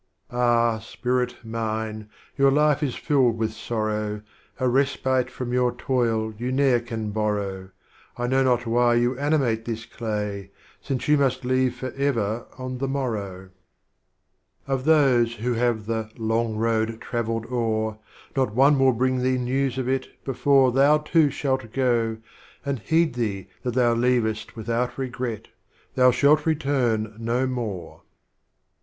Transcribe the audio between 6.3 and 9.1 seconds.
you ne'er can borrow, I know not why